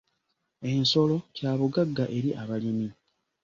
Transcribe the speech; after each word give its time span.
Ensolo 0.71 1.15
kyabugagga 1.35 2.05
eri 2.17 2.29
abalimi. 2.41 2.87